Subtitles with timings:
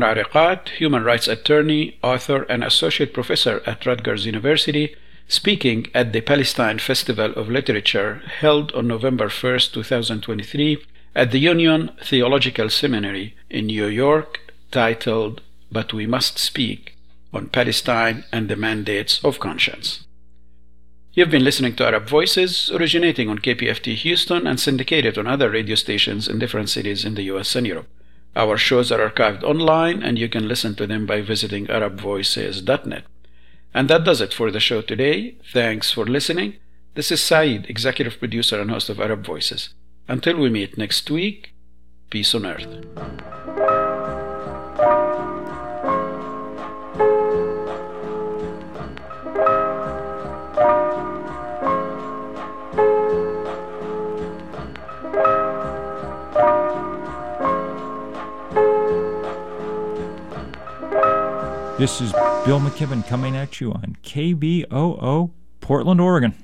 [0.00, 4.94] Erakat, human rights attorney, author, and associate professor at Rutgers University,
[5.26, 10.78] speaking at the Palestine Festival of Literature held on November 1, 2023,
[11.16, 14.38] at the Union Theological Seminary in New York,
[14.70, 15.42] titled
[15.72, 16.94] But We Must Speak
[17.32, 20.06] on Palestine and the Mandates of Conscience.
[21.12, 25.74] You've been listening to Arab Voices, originating on KPFT Houston and syndicated on other radio
[25.74, 27.88] stations in different cities in the US and Europe.
[28.38, 33.02] Our shows are archived online and you can listen to them by visiting ArabVoices.net.
[33.74, 35.34] And that does it for the show today.
[35.52, 36.54] Thanks for listening.
[36.94, 39.74] This is Saeed, executive producer and host of Arab Voices.
[40.06, 41.52] Until we meet next week,
[42.10, 43.37] peace on earth.
[61.78, 62.10] This is
[62.44, 66.34] Bill McKibben coming at you on KBOO, Portland, Oregon.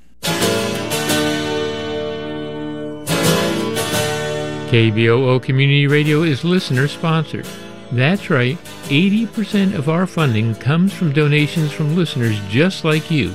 [4.71, 7.49] KBOO Community Radio is listener sponsored.
[7.91, 13.35] That's right, 80% of our funding comes from donations from listeners just like you.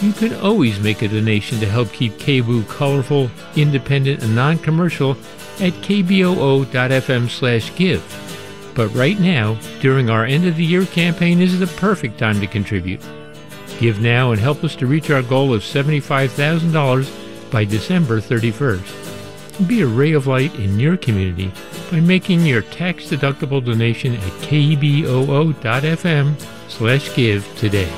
[0.00, 5.12] You can always make a donation to help keep KBOO colorful, independent, and non-commercial
[5.60, 8.31] at kboo.fm slash give.
[8.74, 12.46] But right now, during our end of the year campaign, is the perfect time to
[12.46, 13.00] contribute.
[13.78, 19.68] Give now and help us to reach our goal of $75,000 by December 31st.
[19.68, 21.52] Be a ray of light in your community
[21.90, 26.34] by making your tax-deductible donation at kboo.fm
[26.68, 27.90] slash give today.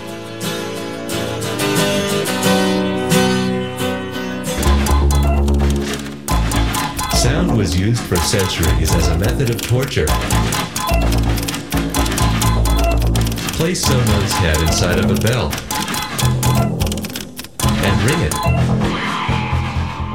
[7.17, 10.07] Sound was used for centuries as a method of torture.
[13.65, 15.51] Place someone's head inside of a bell
[17.63, 18.35] and ring it.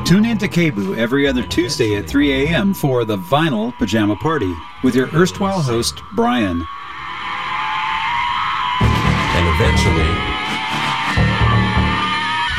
[0.05, 2.75] Tune in to KBOO every other Tuesday at 3 a.m.
[2.75, 4.53] for the Vinyl Pajama Party
[4.83, 6.63] with your erstwhile host, Brian.
[9.33, 10.13] And eventually,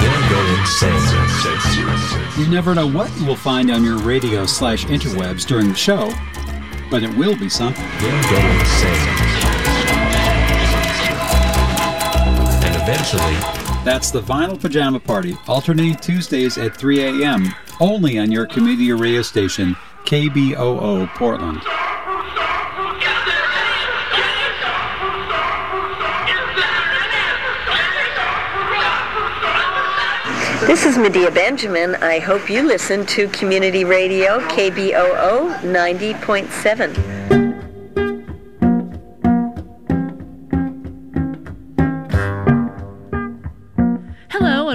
[0.00, 2.43] they'll go insane.
[2.43, 6.12] You never know what you will find on your radio slash interwebs during the show,
[6.91, 7.87] but it will be something.
[8.00, 9.19] They'll go insane.
[12.82, 13.36] Eventually,
[13.84, 19.22] That's the Vinyl Pajama Party, alternating Tuesdays at 3 a.m., only on your community radio
[19.22, 19.74] station,
[20.04, 21.62] KBOO Portland.
[30.66, 31.94] This is Medea Benjamin.
[31.96, 37.19] I hope you listen to Community Radio KBOO 90.7.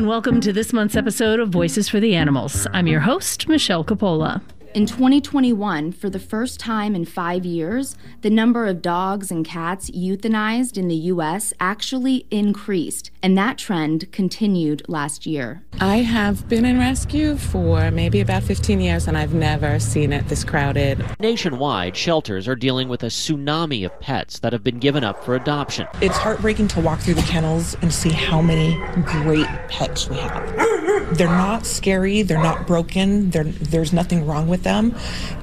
[0.05, 2.67] and welcome to this month's episode of Voices for the Animals.
[2.73, 4.39] I'm your host, Michelle Coppola.
[4.75, 9.89] In 2021, for the first time in five years, the number of dogs and cats
[9.91, 11.53] euthanized in the U.S.
[11.61, 15.63] actually increased, and that trend continued last year.
[15.79, 20.27] I have been in rescue for maybe about 15 years, and I've never seen it
[20.27, 21.05] this crowded.
[21.21, 25.35] Nationwide, shelters are dealing with a tsunami of pets that have been given up for
[25.35, 25.87] adoption.
[26.01, 28.75] It's heartbreaking to walk through the kennels and see how many
[29.05, 31.15] great pets we have.
[31.17, 34.93] They're not scary, they're not broken, they're, there's nothing wrong with them.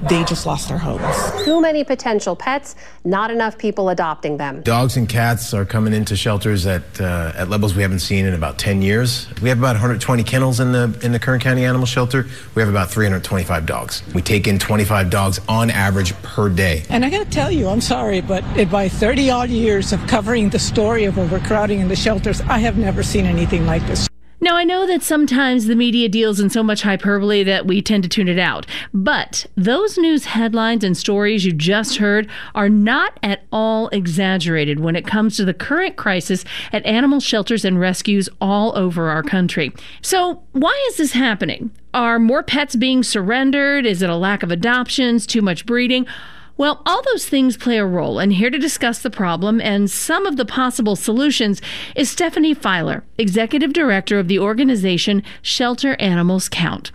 [0.03, 1.15] They just lost their homes.
[1.43, 4.61] Too many potential pets, not enough people adopting them.
[4.61, 8.35] Dogs and cats are coming into shelters at uh, at levels we haven't seen in
[8.35, 9.27] about 10 years.
[9.41, 12.27] We have about 120 kennels in the in the Kern County Animal Shelter.
[12.53, 14.03] We have about 325 dogs.
[14.13, 16.83] We take in 25 dogs on average per day.
[16.89, 20.49] And I got to tell you, I'm sorry, but by 30 odd years of covering
[20.49, 24.07] the story of overcrowding in the shelters, I have never seen anything like this.
[24.43, 28.03] Now, I know that sometimes the media deals in so much hyperbole that we tend
[28.03, 33.17] to tune it out, but those news headlines and stories you just heard are not
[33.23, 38.27] at all exaggerated when it comes to the current crisis at animal shelters and rescues
[38.41, 39.71] all over our country.
[40.01, 41.71] So, why is this happening?
[41.93, 43.85] Are more pets being surrendered?
[43.85, 46.05] Is it a lack of adoptions, too much breeding?
[46.55, 50.27] Well, all those things play a role, and here to discuss the problem and some
[50.27, 51.61] of the possible solutions
[51.95, 56.91] is Stephanie Filer, Executive Director of the organization Shelter Animals Count.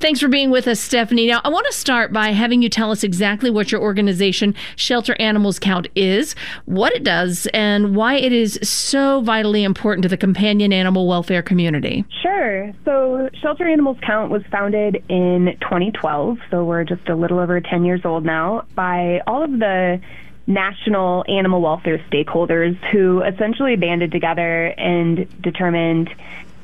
[0.00, 1.26] Thanks for being with us, Stephanie.
[1.26, 5.14] Now, I want to start by having you tell us exactly what your organization, Shelter
[5.20, 10.16] Animals Count, is, what it does, and why it is so vitally important to the
[10.16, 12.06] companion animal welfare community.
[12.22, 12.72] Sure.
[12.86, 17.84] So, Shelter Animals Count was founded in 2012, so we're just a little over 10
[17.84, 20.00] years old now, by all of the
[20.46, 26.08] national animal welfare stakeholders who essentially banded together and determined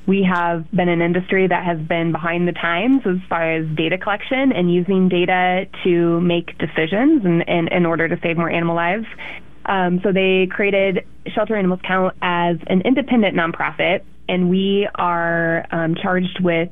[0.07, 3.99] we have been an industry that has been behind the times as far as data
[3.99, 8.77] collection and using data to make decisions in, in, in order to save more animal
[8.77, 9.07] lives.
[9.65, 11.05] Um, so they created
[11.35, 16.71] Shelter Animals Count as an independent nonprofit, and we are um, charged with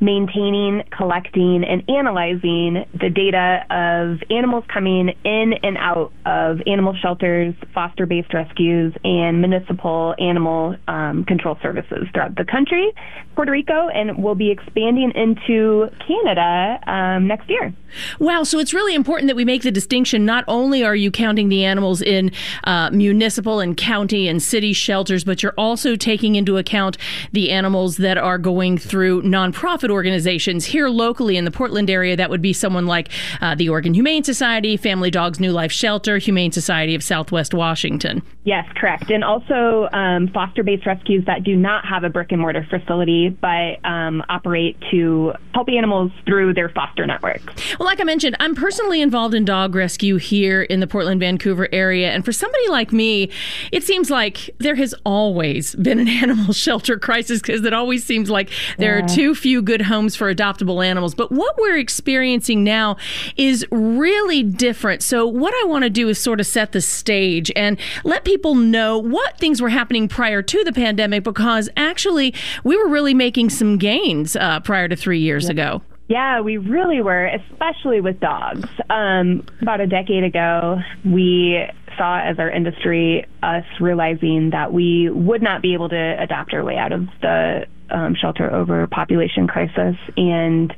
[0.00, 7.54] maintaining, collecting, and analyzing the data of animals coming in and out of animal shelters,
[7.74, 12.92] foster based rescues, and municipal animal um, control services throughout the country,
[13.34, 17.72] Puerto Rico, and we'll be expanding into Canada um, next year.
[18.18, 20.24] Wow, so it's really important that we make the distinction.
[20.24, 22.30] Not only are you counting the animals in
[22.64, 26.98] uh, municipal and county and city shelters, but you're also taking into account
[27.32, 32.16] the animals that are going through nonprofit organizations here locally in the Portland area.
[32.16, 36.18] That would be someone like uh, the Oregon Humane Society, Family Dogs New Life Shelter,
[36.18, 38.22] Humane Society of Southwest Washington.
[38.44, 39.10] Yes, correct.
[39.10, 43.28] And also um, foster based rescues that do not have a brick and mortar facility
[43.40, 47.78] but um, operate to help animals through their foster networks.
[47.78, 51.68] Well, like I mentioned, I'm personally involved in dog rescue here in the Portland, Vancouver
[51.72, 52.10] area.
[52.10, 53.30] And for somebody like me,
[53.72, 58.30] it seems like there has always been an animal shelter crisis because it always seems
[58.30, 59.04] like there yeah.
[59.04, 61.14] are too few good homes for adoptable animals.
[61.14, 62.96] But what we're experiencing now
[63.36, 65.02] is really different.
[65.02, 68.54] So, what I want to do is sort of set the stage and let people
[68.54, 72.34] know what things were happening prior to the pandemic because actually
[72.64, 75.50] we were really making some gains uh, prior to three years yeah.
[75.50, 75.82] ago.
[76.08, 78.66] Yeah, we really were, especially with dogs.
[78.88, 81.66] Um, about a decade ago, we
[81.98, 86.64] saw as our industry us realizing that we would not be able to adopt our
[86.64, 90.74] way out of the um, shelter overpopulation crisis and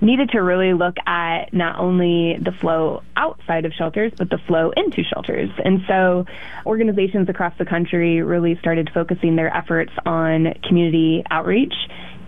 [0.00, 4.72] needed to really look at not only the flow outside of shelters, but the flow
[4.76, 5.50] into shelters.
[5.64, 6.26] And so
[6.66, 11.74] organizations across the country really started focusing their efforts on community outreach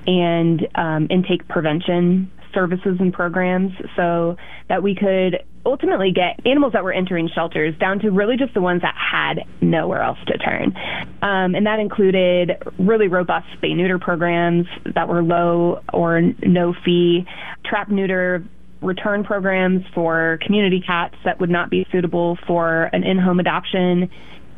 [0.07, 4.37] and um, intake prevention services and programs so
[4.69, 8.61] that we could ultimately get animals that were entering shelters down to really just the
[8.61, 10.75] ones that had nowhere else to turn.
[11.23, 17.27] Um, and that included really robust spay neuter programs that were low or no fee,
[17.65, 18.45] trap neuter
[18.83, 24.11] return programs for community cats that would not be suitable for an in home adoption.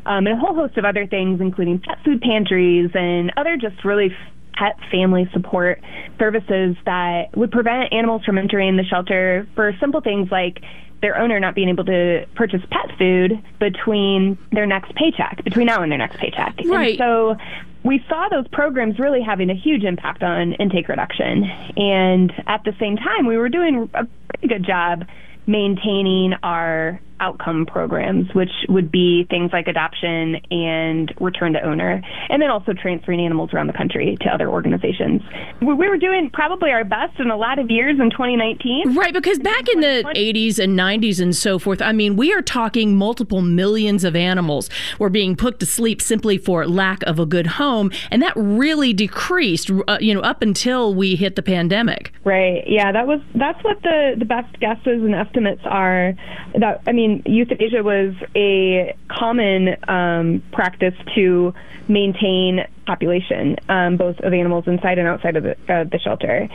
[0.05, 3.83] Um, and a whole host of other things, including pet food pantries and other just
[3.83, 4.15] really
[4.57, 5.81] pet family support
[6.19, 10.61] services that would prevent animals from entering the shelter for simple things like
[11.01, 15.83] their owner not being able to purchase pet food between their next paycheck, between now
[15.83, 16.55] and their next paycheck.
[16.65, 16.89] Right.
[16.89, 17.35] And so
[17.83, 21.43] we saw those programs really having a huge impact on intake reduction.
[21.77, 25.05] And at the same time, we were doing a pretty good job
[25.45, 32.41] maintaining our outcome programs, which would be things like adoption and return to owner, and
[32.41, 35.21] then also transferring animals around the country to other organizations.
[35.61, 38.95] We were doing probably our best in a lot of years in 2019.
[38.95, 42.41] Right, because back in the 80s and 90s and so forth, I mean, we are
[42.41, 44.69] talking multiple millions of animals
[44.99, 48.93] were being put to sleep simply for lack of a good home, and that really
[48.93, 52.13] decreased, uh, you know, up until we hit the pandemic.
[52.23, 52.63] Right.
[52.67, 56.13] Yeah, that was that's what the the best guesses and estimates are.
[56.59, 61.53] That I mean mean, euthanasia was a common um, practice to
[61.87, 66.49] maintain population, um, both of animals inside and outside of the, uh, the shelter.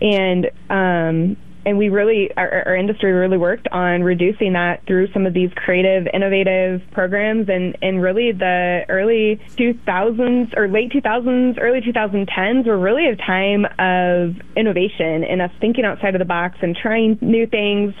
[0.00, 1.36] And um,
[1.68, 5.50] and we really our, our, industry really worked on reducing that through some of these
[5.54, 7.48] creative innovative programs.
[7.50, 13.66] And and really the early 2000s or late 2000s early 2010s were really a time
[13.78, 17.94] of innovation and us thinking outside of the box and trying new things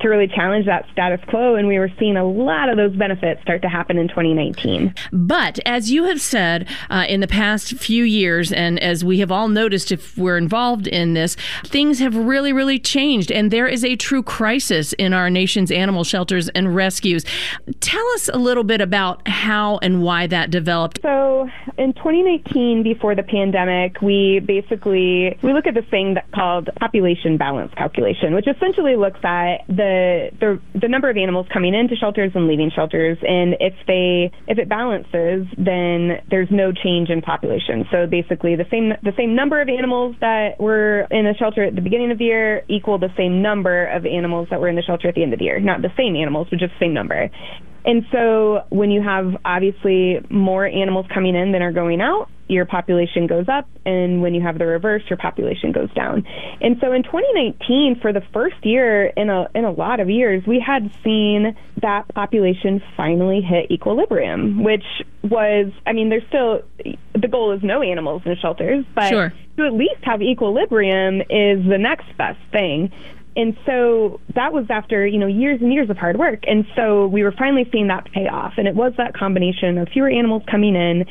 [0.00, 1.54] to really challenge that status quo.
[1.54, 5.58] And we were seeing a lot of those benefits start to happen in 2019 but
[5.66, 9.48] as you have said uh, in the past few years and as we have all
[9.48, 13.84] noticed if we're involved in this things have really really changed changed, and there is
[13.84, 17.24] a true crisis in our nation's animal shelters and rescues.
[17.80, 21.00] Tell us a little bit about how and why that developed.
[21.02, 27.36] So, in 2019, before the pandemic, we basically we look at this thing called population
[27.36, 32.32] balance calculation, which essentially looks at the, the the number of animals coming into shelters
[32.34, 37.86] and leaving shelters, and if they if it balances, then there's no change in population.
[37.90, 41.74] So basically, the same the same number of animals that were in a shelter at
[41.74, 42.64] the beginning of the year
[42.98, 45.46] the same number of animals that were in the shelter at the end of the
[45.46, 45.60] year.
[45.60, 47.30] Not the same animals, but just the same number.
[47.84, 52.66] And so when you have obviously more animals coming in than are going out, your
[52.66, 56.26] population goes up, and when you have the reverse, your population goes down.
[56.60, 60.44] And so in 2019, for the first year in a in a lot of years,
[60.46, 64.84] we had seen that population finally hit equilibrium, which
[65.22, 66.62] was, I mean, there's still
[67.14, 69.32] the goal is no animals in shelters, but Sure.
[69.56, 72.92] to at least have equilibrium is the next best thing.
[73.36, 76.44] And so that was after, you know, years and years of hard work.
[76.46, 78.54] And so we were finally seeing that pay off.
[78.56, 81.04] And it was that combination of fewer animals coming in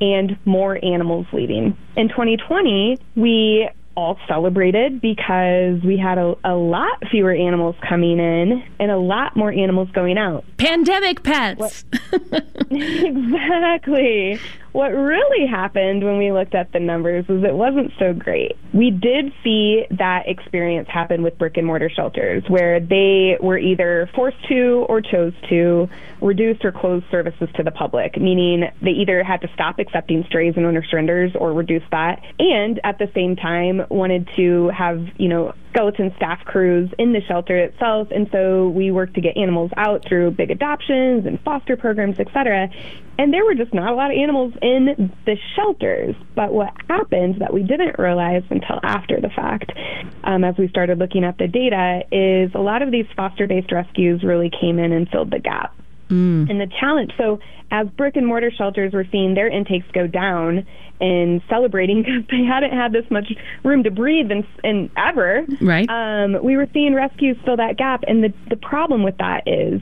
[0.00, 1.76] and more animals leaving.
[1.96, 8.64] In 2020, we all celebrated because we had a, a lot fewer animals coming in
[8.80, 10.44] and a lot more animals going out.
[10.56, 11.84] Pandemic pets.
[12.70, 14.40] exactly.
[14.74, 18.56] What really happened when we looked at the numbers was it wasn't so great.
[18.72, 24.10] We did see that experience happen with brick and mortar shelters where they were either
[24.16, 25.88] forced to or chose to
[26.20, 30.54] reduce or close services to the public, meaning they either had to stop accepting strays
[30.56, 35.28] and owner surrenders or reduce that, and at the same time wanted to have, you
[35.28, 38.08] know, skeleton staff crews in the shelter itself.
[38.10, 42.28] And so we worked to get animals out through big adoptions and foster programs, et
[42.32, 42.68] cetera.
[43.18, 46.14] And there were just not a lot of animals in the shelters.
[46.34, 49.72] But what happened that we didn't realize until after the fact,
[50.22, 53.72] um, as we started looking at the data, is a lot of these foster based
[53.72, 55.74] rescues really came in and filled the gap.
[56.50, 60.66] And the challenge, so as brick and mortar shelters were seeing their intakes go down
[61.00, 63.32] and celebrating because they hadn't had this much
[63.64, 65.88] room to breathe in, in ever, Right.
[65.88, 68.04] um, we were seeing rescues fill that gap.
[68.06, 69.80] And the, the problem with that is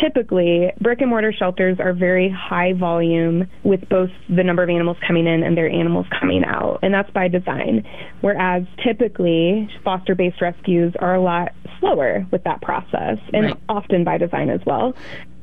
[0.00, 4.96] typically brick and mortar shelters are very high volume with both the number of animals
[5.06, 6.78] coming in and their animals coming out.
[6.82, 7.84] And that's by design.
[8.20, 13.56] Whereas typically foster based rescues are a lot slower with that process and Right.
[13.68, 14.94] often by design as well.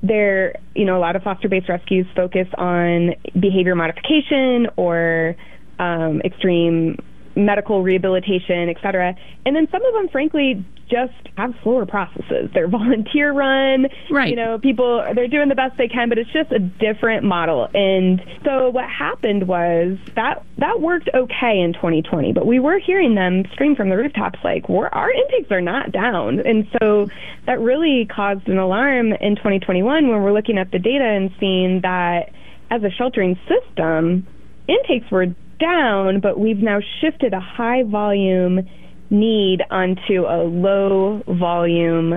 [0.01, 5.35] There, you know, a lot of foster based rescues focus on behavior modification or
[5.79, 6.97] um, extreme
[7.35, 9.15] medical rehabilitation, et cetera.
[9.45, 12.49] And then some of them, frankly, just have slower processes.
[12.53, 13.87] They're volunteer run.
[14.11, 14.29] Right.
[14.29, 17.67] You know, people, they're doing the best they can, but it's just a different model.
[17.73, 23.15] And so what happened was that that worked okay in 2020, but we were hearing
[23.15, 26.39] them scream from the rooftops like, we're, our intakes are not down.
[26.39, 27.07] And so
[27.45, 31.81] that really caused an alarm in 2021 when we're looking at the data and seeing
[31.81, 32.31] that
[32.69, 34.27] as a sheltering system,
[34.67, 35.27] intakes were
[35.63, 38.67] down, but we've now shifted a high volume
[39.09, 42.15] need onto a low volume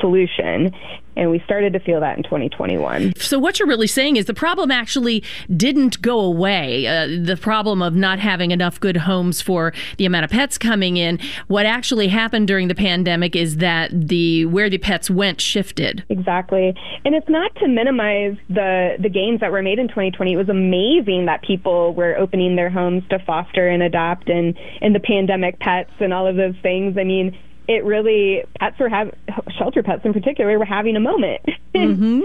[0.00, 0.74] solution.
[1.16, 3.14] And we started to feel that in 2021.
[3.16, 5.24] So what you're really saying is the problem actually
[5.56, 6.86] didn't go away.
[6.86, 10.98] Uh, the problem of not having enough good homes for the amount of pets coming
[10.98, 11.18] in.
[11.46, 16.04] What actually happened during the pandemic is that the where the pets went shifted.
[16.10, 16.74] Exactly.
[17.06, 20.34] And it's not to minimize the the gains that were made in 2020.
[20.34, 24.94] It was amazing that people were opening their homes to foster and adopt and and
[24.94, 26.98] the pandemic pets and all of those things.
[26.98, 27.38] I mean,
[27.68, 29.14] it really pets were having
[29.58, 31.42] shelter pets in particular were having a moment.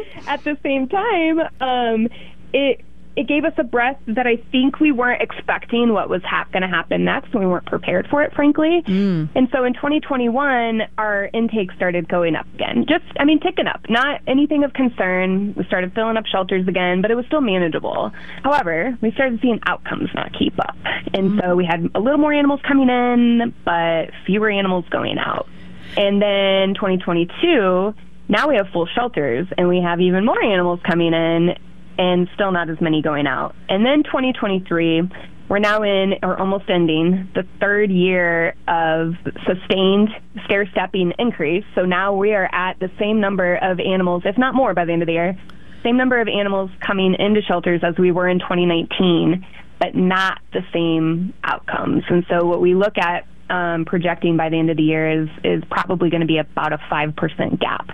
[0.28, 2.08] At the same time, um,
[2.54, 6.52] it it gave us a breath that I think we weren't expecting what was hap-
[6.52, 7.32] going to happen next.
[7.34, 8.82] and We weren't prepared for it, frankly.
[8.86, 9.30] Mm.
[9.36, 12.86] And so in 2021, our intake started going up again.
[12.88, 13.82] Just, I mean, ticking up.
[13.90, 15.54] Not anything of concern.
[15.56, 18.12] We started filling up shelters again, but it was still manageable.
[18.44, 20.76] However, we started seeing outcomes not keep up.
[21.14, 21.58] And so mm.
[21.58, 25.48] we had a little more animals coming in, but fewer animals going out.
[25.98, 27.94] And then 2022,
[28.30, 31.58] now we have full shelters and we have even more animals coming in
[32.02, 33.54] and still not as many going out.
[33.70, 35.04] And then 2023,
[35.48, 39.14] we're now in or almost ending the third year of
[39.46, 40.10] sustained
[40.46, 41.64] stair stepping increase.
[41.76, 44.94] So now we are at the same number of animals, if not more by the
[44.94, 45.38] end of the year,
[45.84, 49.46] same number of animals coming into shelters as we were in 2019,
[49.80, 52.04] but not the same outcomes.
[52.10, 55.30] And so what we look at um, projecting by the end of the year is
[55.44, 57.88] is probably going to be about a five percent gap.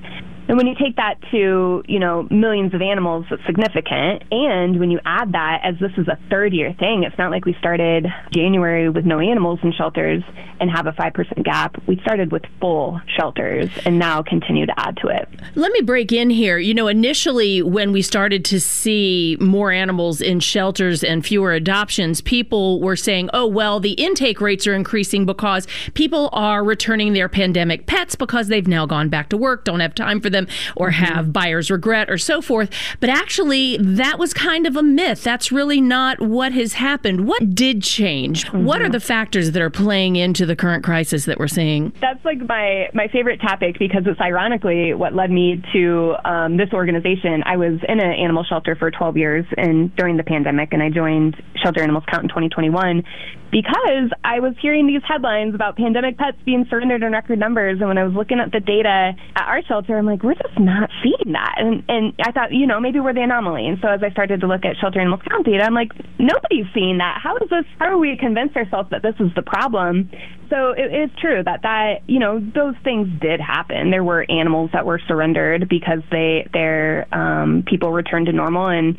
[0.48, 4.24] And when you take that to you know millions of animals, it's significant.
[4.32, 7.46] And when you add that, as this is a third year thing, it's not like
[7.46, 10.24] we started January with no animals in shelters
[10.60, 11.76] and have a five percent gap.
[11.88, 15.28] We started with full shelters and now continue to add to it.
[15.56, 16.58] Let me break in here.
[16.58, 22.22] You know, initially when we started to see more animals in shelters and fewer adoptions,
[22.22, 27.28] people were saying, "Oh, well, the intake rates are increasing because people are returning their
[27.28, 30.48] pandemic pets because they've now gone back to work, don't have time for them them
[30.76, 32.70] or have buyer's regret or so forth.
[33.00, 35.24] But actually, that was kind of a myth.
[35.24, 37.28] That's really not what has happened.
[37.28, 38.48] What did change?
[38.52, 41.94] What are the factors that are playing into the current crisis that we're seeing?
[42.02, 46.72] That's like my my favorite topic because it's ironically what led me to um, this
[46.74, 47.44] organization.
[47.46, 50.90] I was in an animal shelter for 12 years and during the pandemic, and I
[50.90, 53.04] joined Shelter Animals Count in 2021
[53.52, 57.80] because I was hearing these headlines about pandemic pets being surrendered in record numbers.
[57.80, 60.60] And when I was looking at the data at our shelter, I'm like, we're just
[60.60, 61.56] not seeing that.
[61.58, 63.66] And and I thought, you know, maybe we're the anomaly.
[63.66, 66.66] And so as I started to look at Shelter Animals Count data, I'm like, nobody's
[66.74, 67.20] seeing that.
[67.24, 67.64] How is this?
[67.80, 70.12] How are we convince ourselves that this is the problem?
[70.50, 73.90] So it is true that that you know those things did happen.
[73.90, 78.98] There were animals that were surrendered because they their um, people returned to normal and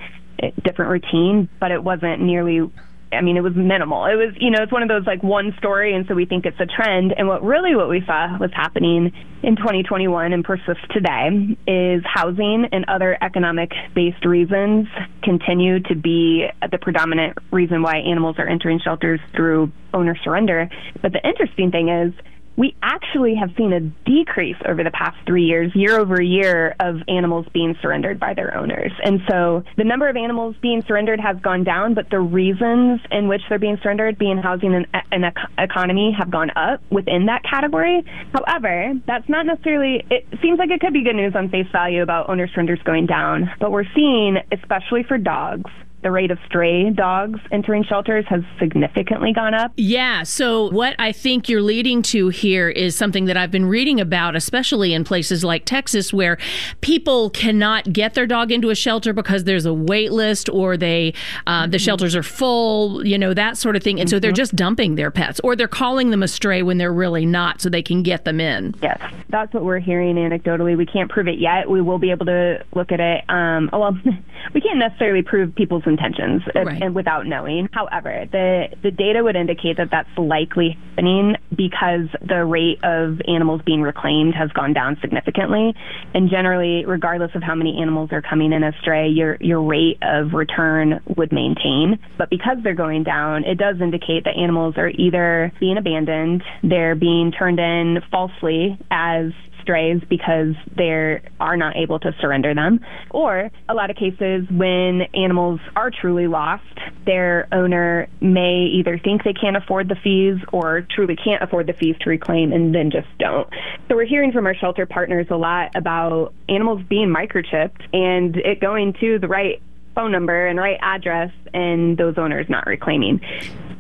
[0.65, 2.71] different routine, but it wasn't nearly
[3.13, 4.05] I mean, it was minimal.
[4.05, 6.45] It was, you know, it's one of those like one story, and so we think
[6.45, 7.15] it's a trend.
[7.17, 9.13] And what really what we saw was happening
[9.43, 14.89] in 2021 and persists today is housing and other economic based reasons
[15.23, 20.69] continue to be the predominant reason why animals are entering shelters through owner surrender.
[21.01, 22.13] But the interesting thing is
[22.59, 26.97] we actually have seen a decrease over the past three years, year over year, of
[27.07, 28.91] animals being surrendered by their owners.
[29.05, 33.29] And so the number of animals being surrendered has gone down, but the reasons in
[33.29, 35.25] which they're being surrendered, being housing and, and
[35.57, 38.03] economy, have gone up within that category.
[38.33, 42.03] However, that's not necessarily, it seems like it could be good news on face value
[42.03, 45.71] about owner surrenders going down, but we're seeing, especially for dogs,
[46.03, 49.73] the rate of stray dogs entering shelters has significantly gone up.
[49.77, 50.23] Yeah.
[50.23, 54.37] So, what I think you're leading to here is something that I've been reading about,
[54.37, 56.39] especially in places like Texas, where
[56.81, 61.15] people cannot get their dog into a shelter because there's a wait list or they
[61.47, 61.85] uh, the mm-hmm.
[61.85, 63.99] shelters are full, you know, that sort of thing.
[63.99, 64.17] And mm-hmm.
[64.17, 64.37] so they're mm-hmm.
[64.37, 67.69] just dumping their pets or they're calling them a stray when they're really not so
[67.69, 68.75] they can get them in.
[68.83, 69.01] Yes.
[69.31, 70.77] That's what we're hearing anecdotally.
[70.77, 71.69] We can't prove it yet.
[71.69, 73.25] We will be able to look at it.
[73.29, 73.99] Um, well,
[74.55, 76.83] we can't necessarily prove people's intentions uh, right.
[76.83, 77.69] and without knowing.
[77.73, 83.63] However, the the data would indicate that that's likely happening because the rate of animals
[83.65, 85.75] being reclaimed has gone down significantly,
[86.15, 90.33] and generally, regardless of how many animals are coming in astray, your your rate of
[90.33, 91.99] return would maintain.
[92.17, 96.95] But because they're going down, it does indicate that animals are either being abandoned, they're
[96.95, 99.33] being turned in falsely as
[99.69, 102.81] strays because they are not able to surrender them.
[103.11, 106.65] Or a lot of cases when animals are truly lost,
[107.05, 111.75] their owner may either think they can't afford the fees or truly can't afford the
[111.75, 113.47] fees to reclaim and then just don't.
[113.89, 118.61] So we're hearing from our shelter partners a lot about animals being microchipped and it
[118.61, 119.61] going to the right
[119.95, 123.21] phone number and right address and those owners not reclaiming,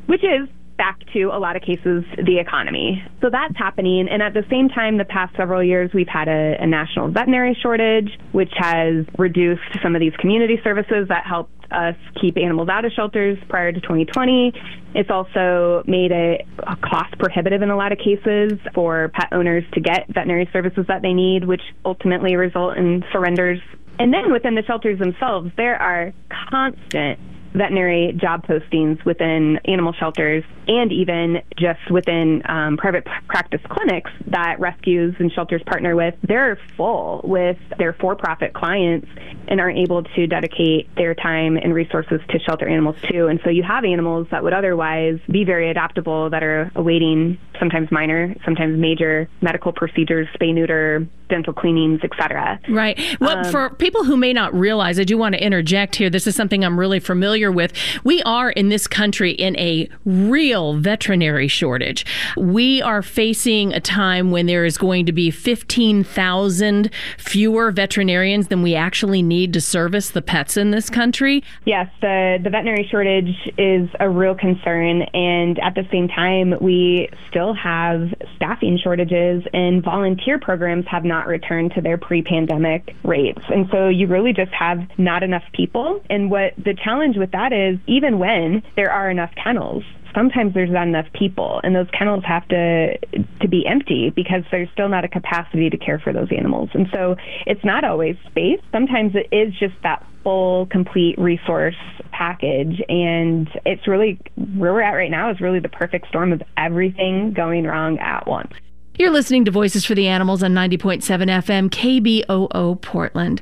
[0.04, 3.02] which is back to a lot of cases the economy.
[3.20, 4.08] So that's happening.
[4.10, 7.58] And at the same time, the past several years, we've had a, a national veterinary
[7.60, 12.84] shortage, which has reduced some of these community services that helped us keep animals out
[12.84, 14.52] of shelters prior to 2020.
[14.94, 16.46] It's also made it
[16.80, 21.02] cost prohibitive in a lot of cases for pet owners to get veterinary services that
[21.02, 23.60] they need, which ultimately result in surrenders.
[23.98, 26.12] And then within the shelters themselves, there are
[26.50, 27.18] constant
[27.52, 34.60] veterinary job postings within animal shelters and even just within um, private practice clinics that
[34.60, 39.08] rescues and shelters partner with, they're full with their for profit clients
[39.48, 43.28] and aren't able to dedicate their time and resources to shelter animals too.
[43.28, 47.90] And so you have animals that would otherwise be very adaptable that are awaiting sometimes
[47.90, 52.60] minor, sometimes major medical procedures, spay neuter, dental cleanings, etc.
[52.68, 52.98] Right.
[53.20, 56.10] Well, um, for people who may not realize, I do want to interject here.
[56.10, 57.72] This is something I'm really familiar with.
[58.04, 62.04] We are in this country in a real veterinary shortage.
[62.36, 68.62] We are facing a time when there is going to be 15,000 fewer veterinarians than
[68.62, 71.42] we actually need to service the pets in this country.
[71.64, 77.08] Yes, the the veterinary shortage is a real concern and at the same time we
[77.28, 83.42] still have staffing shortages and volunteer programs have not returned to their pre pandemic rates.
[83.48, 86.02] And so you really just have not enough people.
[86.10, 90.70] And what the challenge with that is, even when there are enough kennels, sometimes there's
[90.70, 92.98] not enough people and those kennels have to
[93.40, 96.70] to be empty because there's still not a capacity to care for those animals.
[96.74, 98.60] And so it's not always space.
[98.72, 101.76] Sometimes it is just that full complete resource
[102.10, 104.18] package and it's really
[104.56, 108.26] where we're at right now is really the perfect storm of everything going wrong at
[108.26, 108.52] once.
[108.96, 113.40] You're listening to Voices for the Animals on 90.7 FM, KBOO Portland.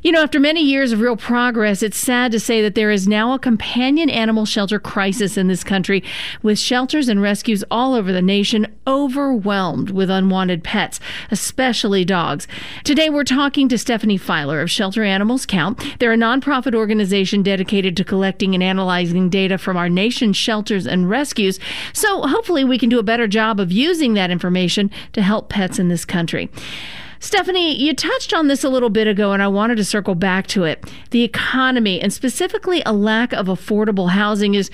[0.00, 3.08] You know, after many years of real progress, it's sad to say that there is
[3.08, 6.04] now a companion animal shelter crisis in this country,
[6.40, 11.00] with shelters and rescues all over the nation overwhelmed with unwanted pets,
[11.32, 12.46] especially dogs.
[12.84, 15.82] Today, we're talking to Stephanie Filer of Shelter Animals Count.
[15.98, 21.10] They're a nonprofit organization dedicated to collecting and analyzing data from our nation's shelters and
[21.10, 21.58] rescues.
[21.92, 25.80] So, hopefully, we can do a better job of using that information to help pets
[25.80, 26.50] in this country.
[27.20, 30.46] Stephanie, you touched on this a little bit ago, and I wanted to circle back
[30.48, 30.84] to it.
[31.10, 34.70] The economy, and specifically a lack of affordable housing, is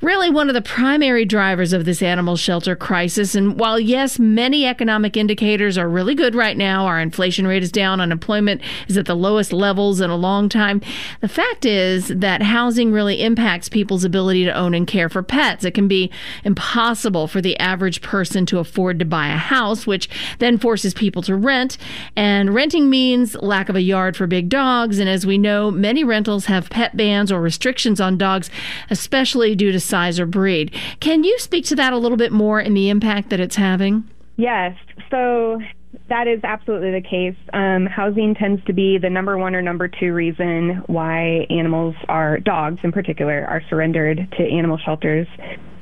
[0.00, 3.34] really one of the primary drivers of this animal shelter crisis.
[3.34, 7.70] And while, yes, many economic indicators are really good right now, our inflation rate is
[7.70, 10.80] down, unemployment is at the lowest levels in a long time,
[11.20, 15.64] the fact is that housing really impacts people's ability to own and care for pets.
[15.64, 16.10] It can be
[16.44, 20.08] impossible for the average person to afford to buy a house, which
[20.38, 21.76] then forces people to rent.
[22.16, 24.98] And renting means lack of a yard for big dogs.
[24.98, 28.50] And as we know, many rentals have pet bans or restrictions on dogs,
[28.88, 30.74] especially due to size or breed.
[31.00, 34.08] Can you speak to that a little bit more and the impact that it's having?
[34.36, 34.76] Yes.
[35.10, 35.60] So
[36.08, 37.36] that is absolutely the case.
[37.52, 42.38] Um, housing tends to be the number one or number two reason why animals are,
[42.38, 45.26] dogs in particular, are surrendered to animal shelters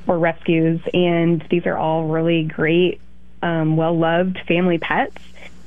[0.07, 0.81] or rescues.
[0.93, 3.01] And these are all really great,
[3.43, 5.17] um, well loved family pets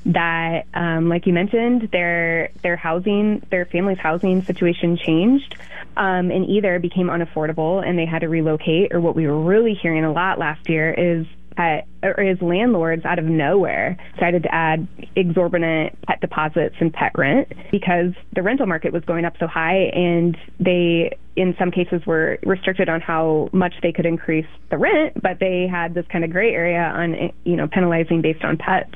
[0.05, 5.55] that, um, like you mentioned, their their housing, their family's housing situation changed,
[5.97, 9.73] um, and either became unaffordable and they had to relocate, or what we were really
[9.73, 14.53] hearing a lot last year is pet or is landlords out of nowhere decided to
[14.53, 19.47] add exorbitant pet deposits and pet rent because the rental market was going up so
[19.47, 24.77] high and they in some cases were restricted on how much they could increase the
[24.77, 28.57] rent but they had this kind of gray area on you know penalizing based on
[28.57, 28.95] pets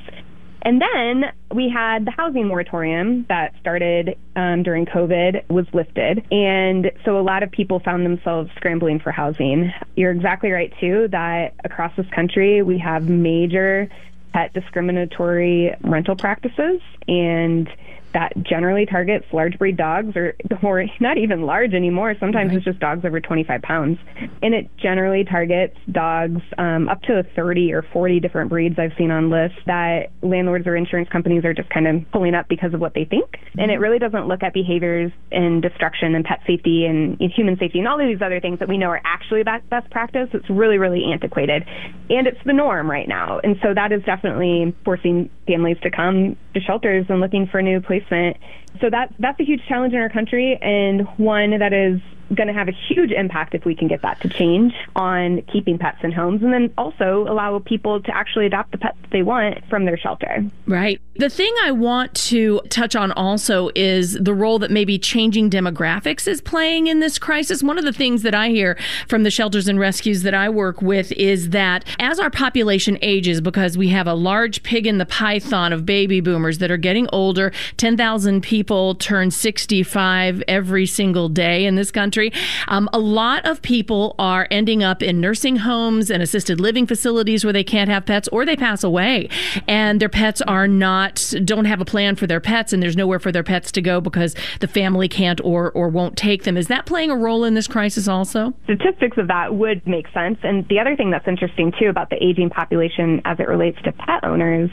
[0.66, 6.26] and then we had the housing moratorium that started um, during COVID was lifted.
[6.32, 9.72] And so a lot of people found themselves scrambling for housing.
[9.96, 13.90] You're exactly right, too, that across this country, we have major
[14.34, 16.82] pet discriminatory rental practices.
[17.08, 17.70] And
[18.16, 22.16] that generally targets large breed dogs or, or not even large anymore.
[22.18, 22.58] Sometimes right.
[22.58, 24.00] it's just dogs over 25 pounds.
[24.42, 29.12] And it generally targets dogs um, up to 30 or 40 different breeds I've seen
[29.12, 32.80] on lists that landlords or insurance companies are just kind of pulling up because of
[32.80, 33.26] what they think.
[33.32, 33.60] Mm-hmm.
[33.60, 37.80] And it really doesn't look at behaviors and destruction and pet safety and, human safety
[37.80, 40.30] and all of these other things that we know are actually best practice.
[40.32, 41.64] It's really, really antiquated.
[42.10, 43.40] And it's the norm right now.
[43.44, 47.64] And so that is definitely forcing families to come to shelters and looking for a
[47.64, 48.38] new placement.
[48.82, 52.02] So that that's a huge challenge in our country and one that is
[52.34, 55.78] going to have a huge impact if we can get that to change on keeping
[55.78, 59.64] pets in homes and then also allow people to actually adopt the pets they want
[59.70, 60.44] from their shelter.
[60.66, 61.00] Right.
[61.18, 66.28] The thing I want to touch on also is the role that maybe changing demographics
[66.28, 67.64] is playing in this crisis.
[67.64, 70.82] One of the things that I hear from the shelters and rescues that I work
[70.82, 75.06] with is that as our population ages, because we have a large pig in the
[75.06, 81.66] python of baby boomers that are getting older, 10,000 people turn 65 every single day
[81.66, 82.34] in this country.
[82.68, 87.46] Um, a lot of people are ending up in nursing homes and assisted living facilities
[87.46, 89.30] where they can't have pets or they pass away
[89.66, 91.05] and their pets are not,
[91.44, 94.02] don't have a plan for their pets and there's nowhere for their pets to go
[94.02, 96.58] because the family can't or, or won't take them.
[96.58, 98.54] Is that playing a role in this crisis also?
[98.64, 100.38] Statistics of that would make sense.
[100.44, 103.92] And the other thing that's interesting too about the aging population as it relates to
[103.92, 104.70] pet owners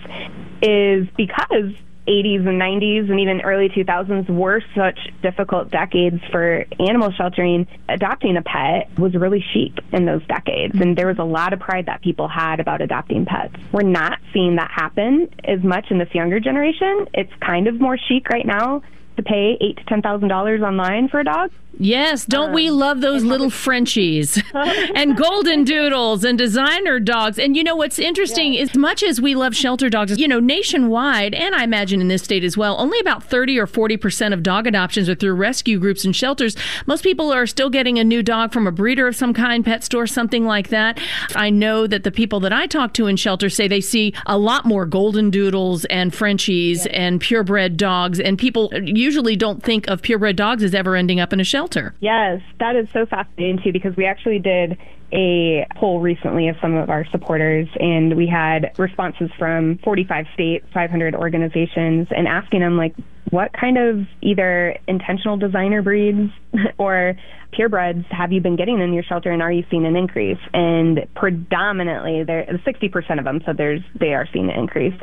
[0.63, 1.73] is because
[2.07, 8.37] 80s and 90s and even early 2000s were such difficult decades for animal sheltering, adopting
[8.37, 10.75] a pet was really chic in those decades.
[10.81, 13.55] And there was a lot of pride that people had about adopting pets.
[13.73, 17.07] We're not seeing that happen as much in this younger generation.
[17.15, 18.83] It's kind of more chic right now
[19.17, 21.51] to pay eight to ten thousand dollars online for a dog.
[21.79, 27.39] Yes, don't um, we love those little Frenchies and golden doodles and designer dogs?
[27.39, 28.63] And you know what's interesting, yeah.
[28.63, 32.23] as much as we love shelter dogs, you know, nationwide, and I imagine in this
[32.23, 36.05] state as well, only about 30 or 40% of dog adoptions are through rescue groups
[36.05, 36.57] and shelters.
[36.87, 39.83] Most people are still getting a new dog from a breeder of some kind, pet
[39.83, 41.01] store, something like that.
[41.35, 44.39] I know that the people that I talk to in shelters say they see a
[44.39, 46.93] lot more golden doodles and Frenchies yeah.
[46.93, 51.33] and purebred dogs, and people usually don't think of purebred dogs as ever ending up
[51.33, 51.95] in a shelter shelter.
[52.01, 54.79] Yes, that is so fascinating too because we actually did
[55.13, 60.67] a poll recently of some of our supporters, and we had responses from 45 states,
[60.73, 62.95] 500 organizations, and asking them like
[63.31, 66.31] what kind of either intentional designer breeds
[66.79, 67.15] or
[67.53, 70.39] purebreds have you been getting in your shelter and are you seeing an increase?
[70.53, 74.95] And predominantly, there 60% of them said there's they are seeing an increase.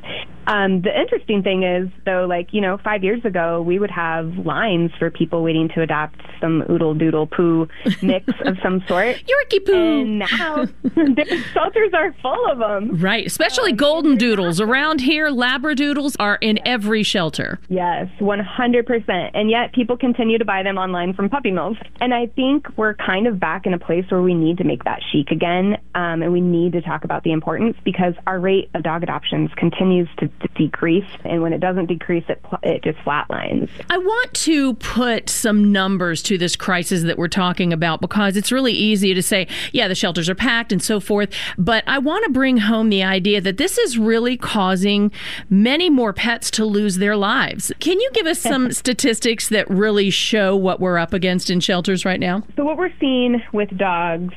[0.48, 4.34] Um, the interesting thing is, though, like you know, five years ago we would have
[4.46, 7.68] lines for people waiting to adopt some oodle doodle poo
[8.02, 9.18] mix of some sort.
[9.18, 9.99] Yorkie poo.
[10.00, 13.00] And now the shelters are full of them.
[13.00, 14.60] Right, especially golden doodles.
[14.62, 17.60] Around here, labradoodles are in every shelter.
[17.70, 19.32] Yes, 100%.
[19.34, 21.78] And yet people continue to buy them online from puppy mills.
[22.02, 24.84] And I think we're kind of back in a place where we need to make
[24.86, 25.78] that chic again.
[25.96, 29.52] Um, and we need to talk about the importance because our rate of dog adoptions
[29.56, 31.10] continues to, to decrease.
[31.26, 33.70] And when it doesn't decrease, it, pl- it just flatlines.
[33.90, 38.52] I want to put some numbers to this crisis that we're talking about because it's
[38.52, 41.30] really easy to say, yeah, the shelters are packed and so forth.
[41.58, 45.12] But I want to bring home the idea that this is really causing
[45.50, 47.72] many more pets to lose their lives.
[47.80, 52.06] Can you give us some statistics that really show what we're up against in shelters
[52.06, 52.44] right now?
[52.56, 54.34] So, what we're seeing with dogs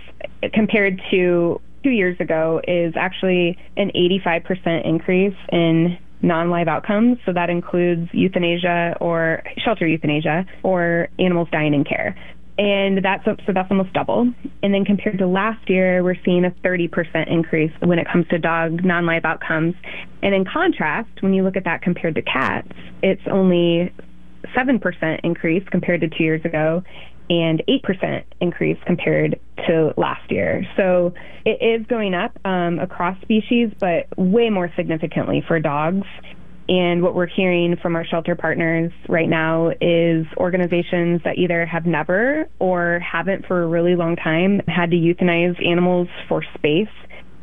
[0.53, 7.19] compared to two years ago is actually an 85% increase in non-live outcomes.
[7.27, 12.17] So that includes euthanasia or shelter euthanasia or animals dying in care.
[12.59, 14.31] And that's so that's almost double.
[14.63, 18.39] And then compared to last year, we're seeing a 30% increase when it comes to
[18.39, 19.75] dog non-live outcomes.
[20.23, 22.69] And in contrast, when you look at that compared to cats,
[23.03, 23.93] it's only
[24.55, 26.83] 7% increase compared to two years ago
[27.31, 30.67] and 8% increase compared to last year.
[30.77, 31.15] So
[31.47, 36.07] it is going up um, across species, but way more significantly for dogs.
[36.69, 41.87] And what we're hearing from our shelter partners right now is organizations that either have
[41.87, 46.89] never or haven't for a really long time had to euthanize animals for space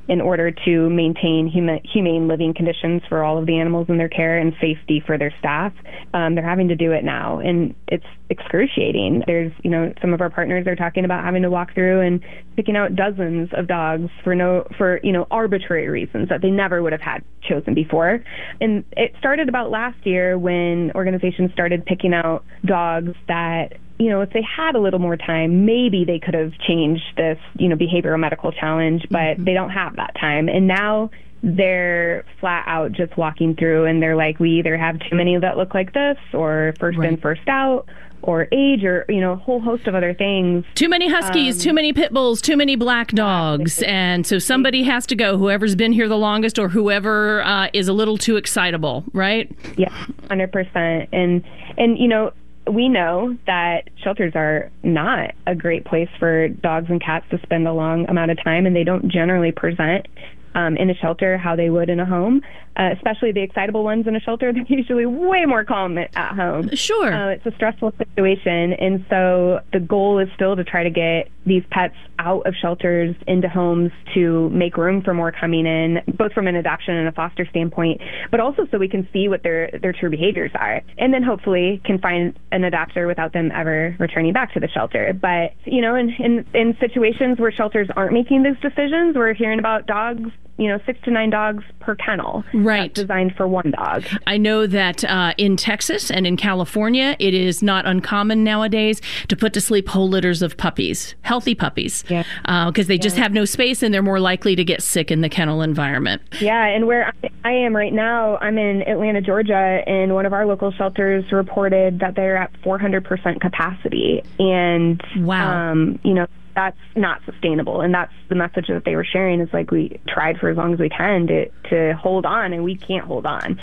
[0.10, 4.10] in order to maintain huma- humane living conditions for all of the animals in their
[4.10, 5.72] care and safety for their staff.
[6.16, 9.24] Um, they're having to do it now, and it's excruciating.
[9.28, 12.22] There's, you know, some of our partners are talking about having to walk through and
[12.56, 16.82] picking out dozens of dogs for no, for you know, arbitrary reasons that they never
[16.82, 18.24] would have had chosen before.
[18.60, 24.22] And it started about last year when organizations started picking out dogs that you know,
[24.22, 27.76] if they had a little more time, maybe they could have changed this, you know,
[27.76, 29.44] behavioral medical challenge, but mm-hmm.
[29.44, 30.48] they don't have that time.
[30.48, 31.12] And now
[31.44, 35.58] they're flat out just walking through and they're like, we either have too many that
[35.58, 37.14] look like this or first right.
[37.14, 37.88] in, first out
[38.22, 41.62] or age or you know a whole host of other things too many huskies um,
[41.62, 45.74] too many pit bulls too many black dogs and so somebody has to go whoever's
[45.74, 49.88] been here the longest or whoever uh, is a little too excitable right yeah
[50.30, 51.46] 100% and
[51.78, 52.34] and you know
[52.70, 57.68] we know that shelters are not a great place for dogs and cats to spend
[57.68, 60.08] a long amount of time, and they don't generally present
[60.56, 62.42] um, in a shelter how they would in a home
[62.80, 66.70] uh, especially the excitable ones in a shelter, they're usually way more calm at home.
[66.74, 67.14] Sure.
[67.14, 68.74] Uh, it's a stressful situation.
[68.74, 73.16] And so the goal is still to try to get these pets out of shelters
[73.28, 77.12] into homes to make room for more coming in, both from an adoption and a
[77.12, 80.82] foster standpoint, but also so we can see what their, their true behaviors are.
[80.98, 85.12] And then hopefully can find an adopter without them ever returning back to the shelter.
[85.20, 89.60] But, you know, in, in, in situations where shelters aren't making those decisions, we're hearing
[89.60, 90.30] about dogs
[90.60, 92.44] you know, six to nine dogs per kennel.
[92.54, 92.94] Right.
[92.94, 94.04] designed for one dog.
[94.28, 99.38] I know that uh, in Texas and in California, it is not uncommon nowadays to
[99.38, 102.64] put to sleep whole litters of puppies, healthy puppies, because yeah.
[102.68, 102.98] uh, they yeah.
[102.98, 106.22] just have no space and they're more likely to get sick in the kennel environment.
[106.42, 107.14] Yeah, and where
[107.46, 112.00] I am right now, I'm in Atlanta, Georgia, and one of our local shelters reported
[112.00, 114.24] that they're at 400% capacity.
[114.38, 115.72] And, wow.
[115.72, 116.28] Um, you know,
[116.60, 117.80] that's not sustainable.
[117.80, 120.74] And that's the message that they were sharing is like we tried for as long
[120.74, 123.62] as we can to, to hold on and we can't hold on.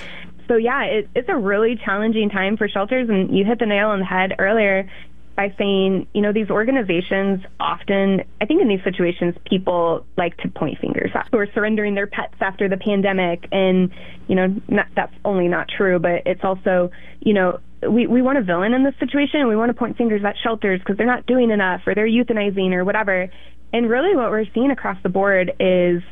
[0.48, 3.88] So yeah, it, it's a really challenging time for shelters and you hit the nail
[3.88, 4.88] on the head earlier
[5.36, 10.48] by saying, you know, these organizations often, I think in these situations, people like to
[10.48, 13.46] point fingers at who are surrendering their pets after the pandemic.
[13.52, 13.90] And,
[14.26, 18.38] you know, not, that's only not true, but it's also, you know, we, we want
[18.38, 19.48] a villain in this situation.
[19.48, 22.72] We want to point fingers at shelters because they're not doing enough or they're euthanizing
[22.72, 23.28] or whatever.
[23.72, 26.02] And really, what we're seeing across the board is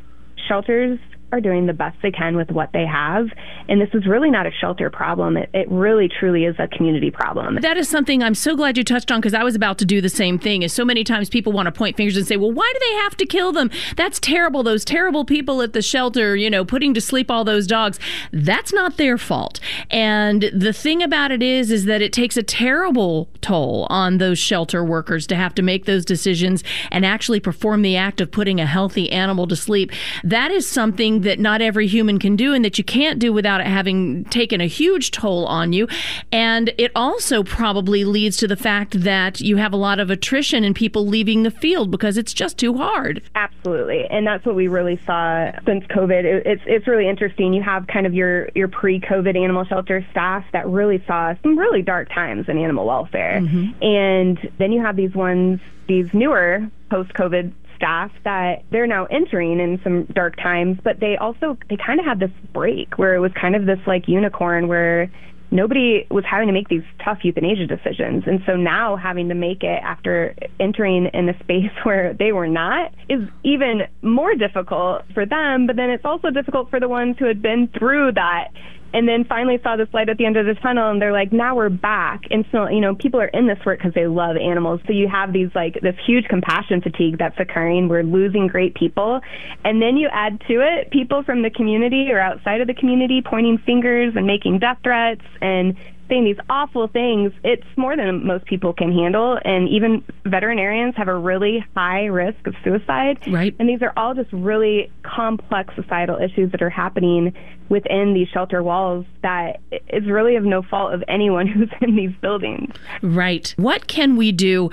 [0.48, 0.98] shelters
[1.34, 3.26] are doing the best they can with what they have.
[3.68, 5.36] And this is really not a shelter problem.
[5.36, 7.58] It, it really, truly is a community problem.
[7.60, 10.00] That is something I'm so glad you touched on because I was about to do
[10.00, 10.62] the same thing.
[10.62, 12.94] Is so many times people want to point fingers and say, well, why do they
[12.98, 13.70] have to kill them?
[13.96, 14.62] That's terrible.
[14.62, 17.98] Those terrible people at the shelter, you know, putting to sleep all those dogs.
[18.32, 19.58] That's not their fault.
[19.90, 24.38] And the thing about it is, is that it takes a terrible toll on those
[24.38, 28.60] shelter workers to have to make those decisions and actually perform the act of putting
[28.60, 29.90] a healthy animal to sleep.
[30.22, 33.60] That is something that not every human can do and that you can't do without
[33.60, 35.88] it having taken a huge toll on you.
[36.32, 40.64] And it also probably leads to the fact that you have a lot of attrition
[40.64, 43.22] and people leaving the field because it's just too hard.
[43.34, 46.24] Absolutely, and that's what we really saw since COVID.
[46.24, 47.52] It, it's it's really interesting.
[47.52, 51.82] You have kind of your your pre-COVID animal shelter staff that really saw some really
[51.82, 53.82] dark times in animal welfare, Mm-hmm.
[53.82, 59.80] and then you have these ones, these newer post-COVID staff that they're now entering in
[59.82, 63.32] some dark times, but they also they kind of had this break where it was
[63.40, 65.10] kind of this like unicorn where
[65.50, 68.24] nobody was having to make these tough euthanasia decisions.
[68.26, 72.48] And so now having to make it after entering in a space where they were
[72.48, 75.66] not is even more difficult for them.
[75.66, 78.48] But then it's also difficult for the ones who had been through that
[78.94, 81.32] and then finally saw this light at the end of the tunnel and they're like
[81.32, 82.22] now we're back.
[82.30, 84.80] And so you know people are in this work because they love animals.
[84.86, 87.88] So you have these like this huge compassion fatigue that's occurring.
[87.88, 89.20] We're losing great people.
[89.64, 93.20] And then you add to it people from the community or outside of the community
[93.20, 95.76] pointing fingers and making death threats and
[96.08, 99.38] saying these awful things, it's more than most people can handle.
[99.44, 103.18] And even veterinarians have a really high risk of suicide.
[103.26, 103.54] Right.
[103.58, 107.32] And these are all just really complex societal issues that are happening
[107.68, 112.12] within these shelter walls that is really of no fault of anyone who's in these
[112.20, 112.74] buildings.
[113.02, 113.54] Right.
[113.56, 114.70] What can we do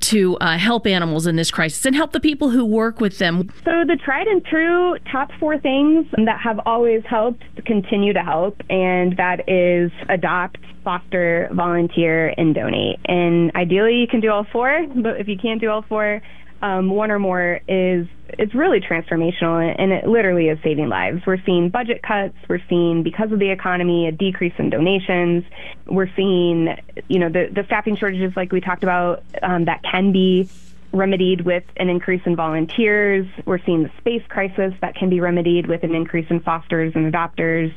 [0.00, 3.50] to uh, help animals in this crisis and help the people who work with them?
[3.64, 8.60] So, the tried and true top four things that have always helped continue to help,
[8.68, 13.00] and that is adopt, foster, volunteer, and donate.
[13.06, 16.22] And ideally, you can do all four, but if you can't do all four,
[16.62, 18.06] um, one or more is
[18.38, 21.20] it's really transformational and it literally is saving lives.
[21.26, 22.34] We're seeing budget cuts.
[22.48, 25.44] We're seeing because of the economy a decrease in donations.
[25.86, 26.74] We're seeing
[27.08, 30.48] you know the the staffing shortages like we talked about um, that can be
[30.92, 33.26] remedied with an increase in volunteers.
[33.44, 37.12] We're seeing the space crisis that can be remedied with an increase in fosters and
[37.12, 37.74] adopters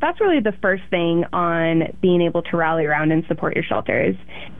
[0.00, 4.14] that's really the first thing on being able to rally around and support your shelters.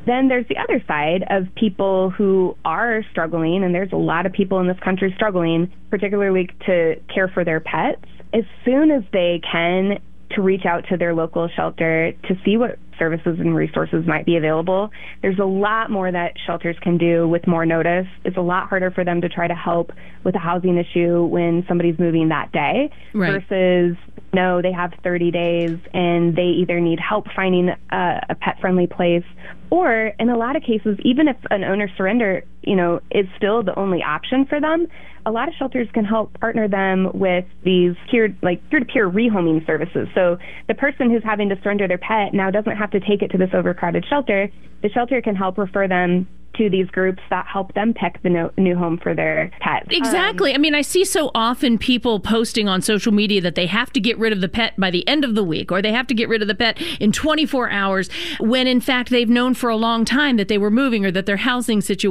[0.07, 4.33] Then there's the other side of people who are struggling, and there's a lot of
[4.33, 8.03] people in this country struggling, particularly to care for their pets.
[8.33, 9.99] As soon as they can,
[10.33, 14.37] to reach out to their local shelter to see what services and resources might be
[14.37, 14.91] available.
[15.23, 18.07] There's a lot more that shelters can do with more notice.
[18.25, 19.93] It's a lot harder for them to try to help
[20.25, 23.43] with a housing issue when somebody's moving that day Right.
[23.49, 23.97] versus
[24.33, 28.87] no, they have 30 days and they either need help finding a, a pet friendly
[28.87, 29.25] place
[29.71, 33.63] or in a lot of cases, even if an owner surrender, you know, is still
[33.63, 34.87] the only option for them,
[35.27, 40.09] a lot of shelters can help partner them with these peer, like peer-to-peer rehoming services.
[40.15, 43.31] So the person who's having to surrender their pet now doesn't have to take it
[43.33, 44.51] to this overcrowded shelter.
[44.83, 48.51] The shelter can help refer them to these groups that help them pick the no,
[48.59, 49.83] new home for their pet.
[49.83, 50.55] Um, exactly.
[50.55, 54.01] I mean, I see so often people posting on social media that they have to
[54.01, 56.15] get rid of the pet by the end of the week or they have to
[56.15, 59.77] get rid of the pet in 24 hours when in fact they've known for a
[59.77, 62.11] long time that they were moving or that their housing situation